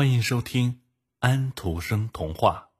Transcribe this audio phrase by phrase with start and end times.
[0.00, 0.80] 欢迎收听
[1.18, 2.70] 安徒生童话。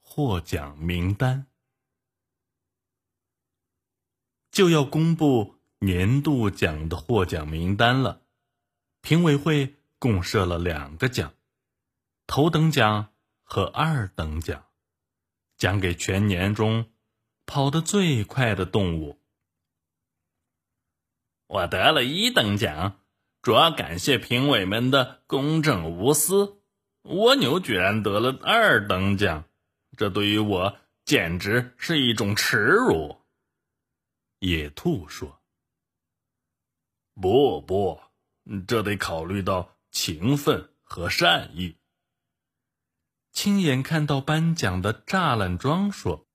[0.00, 1.46] 获奖名单
[4.50, 8.22] 就要公布年度奖的获奖名单了。
[9.02, 11.34] 评委会共设了两个奖：
[12.26, 13.12] 头等奖
[13.42, 14.64] 和二等奖，
[15.58, 16.90] 奖给全年中
[17.44, 19.20] 跑得最快的动物。
[21.46, 23.02] 我得了一等奖。
[23.44, 26.62] 主要感谢评委们的公正无私。
[27.02, 29.44] 蜗牛居然得了二等奖，
[29.98, 33.20] 这对于我简直是一种耻辱。
[34.38, 35.42] 野兔说
[37.20, 38.00] ：“不不，
[38.66, 41.76] 这得考虑到情分和善意。”
[43.30, 46.26] 亲眼看到颁奖的栅栏庄说：“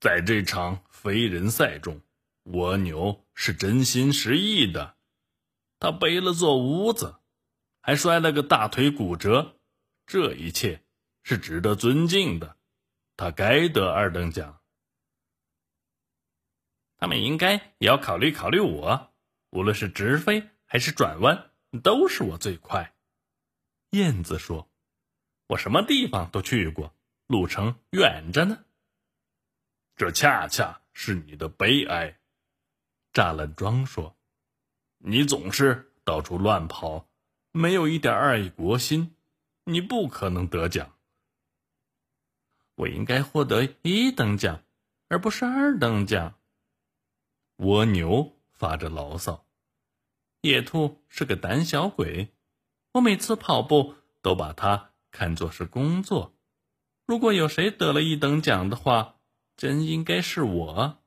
[0.00, 2.00] 在这场飞人赛中，
[2.44, 4.96] 蜗牛是真心实意的。”
[5.80, 7.20] 他背了座屋子，
[7.80, 9.60] 还摔了个大腿骨折，
[10.06, 10.84] 这一切
[11.22, 12.56] 是值得尊敬的。
[13.16, 14.60] 他该得二等奖。
[16.96, 19.12] 他们应该也要考虑考虑我，
[19.50, 21.52] 无论是直飞还是转弯，
[21.84, 22.92] 都是我最快。
[23.90, 24.68] 燕子说
[25.46, 26.92] ：“我什么地方都去过，
[27.28, 28.64] 路程远着呢。”
[29.94, 32.18] 这恰恰是你的悲哀。”
[33.14, 34.17] 栅栏庄说。
[34.98, 37.08] 你总是到处乱跑，
[37.52, 39.14] 没有一点爱国心，
[39.64, 40.94] 你不可能得奖。
[42.74, 44.62] 我应该获得一等奖，
[45.08, 46.34] 而不是二等奖。
[47.56, 49.46] 蜗牛发着牢骚，
[50.40, 52.32] 野兔是个胆小鬼，
[52.92, 56.36] 我每次跑步都把它看作是工作。
[57.06, 59.16] 如果有谁得了一等奖的话，
[59.56, 61.02] 真应该是我。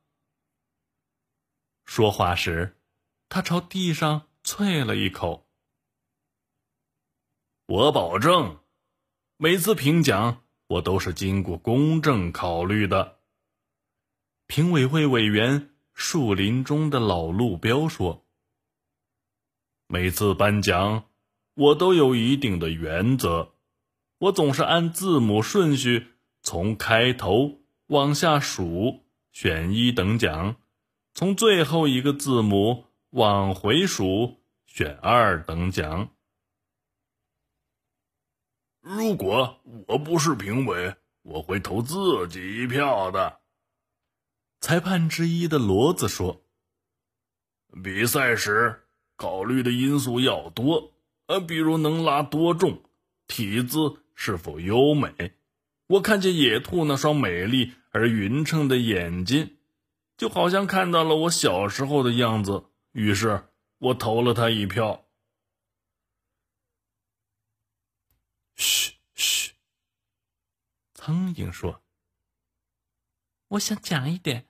[1.84, 2.76] 说话时。
[3.34, 5.48] 他朝地上啐了一口。
[7.64, 8.58] 我保证，
[9.38, 13.20] 每次评奖我都是经过公正考虑的。
[14.46, 18.26] 评委会委员树林中的老路标说
[19.88, 21.04] ：“每次颁奖，
[21.54, 23.54] 我都有一定的原则，
[24.18, 26.08] 我总是按字母顺序
[26.42, 30.56] 从开头往下数，选一等奖，
[31.14, 36.08] 从最后一个字母。”往回数，选二等奖。
[38.80, 43.40] 如果我不是评委，我会投自己一票的。
[44.60, 46.42] 裁判之一的骡子说
[47.84, 48.80] ：“比赛时
[49.16, 50.94] 考虑的因素要多，
[51.26, 52.82] 呃，比如能拉多重，
[53.26, 55.34] 体姿是否优美。
[55.86, 59.58] 我看见野兔那双美丽而匀称的眼睛，
[60.16, 63.48] 就好像看到了我小时候的样子。”于是
[63.78, 65.06] 我投了他一票。
[68.54, 69.52] 嘘嘘，
[70.92, 71.82] 苍蝇说
[73.48, 74.46] ：“我想讲一点，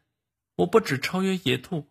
[0.57, 1.89] 我不止超越野兔，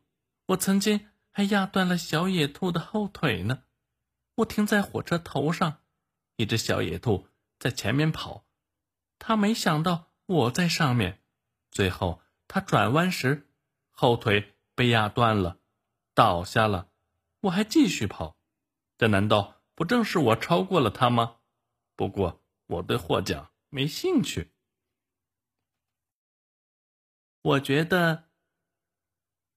[0.48, 3.64] 我曾经还压断了小野兔的后腿呢。
[4.36, 5.82] 我停在火车头上，
[6.36, 7.28] 一只小野兔
[7.60, 8.46] 在前面跑，
[9.18, 11.22] 他没想到我在上面，
[11.72, 13.50] 最后他转弯时
[13.90, 15.60] 后腿被压断了。”
[16.22, 16.92] 倒下了，
[17.40, 18.38] 我还继续跑，
[19.00, 21.38] 这难道不正是我超过了他吗？
[21.96, 24.52] 不过我对获奖没兴趣。
[27.42, 28.30] 我觉得，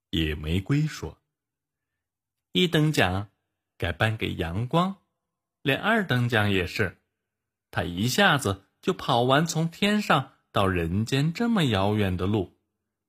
[0.08, 1.19] 野玫瑰说
[2.53, 3.30] ：“一等奖
[3.76, 5.03] 该颁给阳光，
[5.60, 7.03] 连二等奖也是。
[7.70, 12.58] 他一下子就跑完从天上到人间这么遥远的路，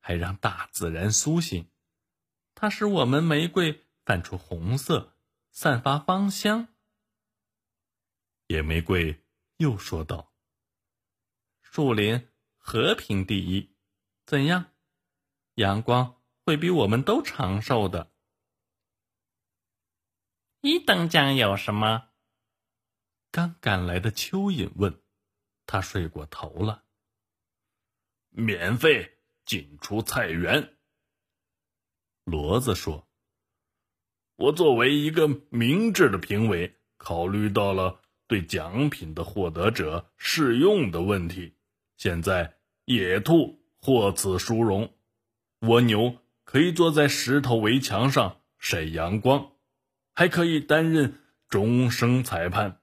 [0.02, 1.72] 还让大自然苏醒。”
[2.56, 5.14] 它使我们玫瑰泛出红色，
[5.52, 6.70] 散发芳香。
[8.48, 9.24] 野玫瑰
[9.58, 10.34] 又说道
[11.62, 13.76] ：“树林和平第一，
[14.26, 14.72] 怎样？
[15.56, 18.14] 阳光会比我们都长寿的。”
[20.62, 22.10] 一等奖有什么？
[23.32, 25.04] 刚赶来的蚯蚓问
[25.68, 26.86] ：“他睡过头了。”
[28.32, 30.75] 免费进出菜园。
[32.26, 33.08] 骡子说
[34.36, 41.54] ：“我作为一个明智的评委，考虑到了对奖品的获得者适用的问题。
[41.98, 42.56] 现在，
[42.86, 44.92] 野兔获此殊荣，
[45.60, 49.52] 蜗牛可以坐在石头围墙上晒阳光，
[50.16, 52.82] 还可以担任终生裁判。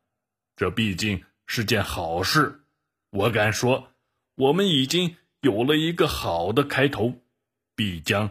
[0.55, 2.61] 这毕竟是件好事。
[3.11, 3.89] 我敢说，
[4.37, 7.15] 我们已经有了一个好的开头，
[7.75, 8.31] 必将。”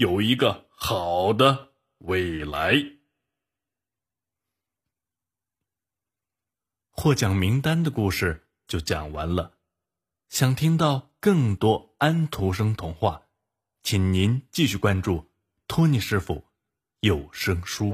[0.00, 2.72] 有一个好的未来。
[6.90, 9.58] 获奖名单的故事就讲完了。
[10.30, 13.26] 想听到更多安徒生童话，
[13.82, 15.30] 请您继续关注
[15.68, 16.46] 托尼师傅
[17.00, 17.92] 有声书。